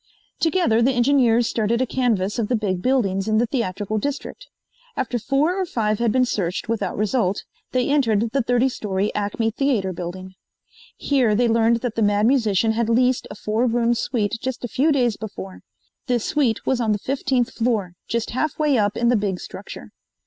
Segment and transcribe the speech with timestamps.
[0.39, 4.47] Together the engineers started a canvass of the big buildings in the theatrical district.
[4.97, 9.51] After four or five had been searched without result they entered the 30 story Acme
[9.51, 10.33] Theater building.
[10.97, 14.67] Here they learned that the Mad Musician had leased a four room suite just a
[14.67, 15.61] few days before.
[16.07, 19.91] This suite was on the fifteenth floor, just half way up in the big structure.